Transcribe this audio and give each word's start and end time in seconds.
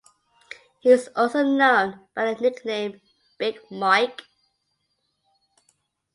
He 0.79 0.89
is 0.89 1.11
also 1.15 1.43
known 1.43 2.07
by 2.15 2.33
the 2.33 2.41
nickname 2.41 3.01
"Big 3.37 3.59
Mike". 3.69 4.23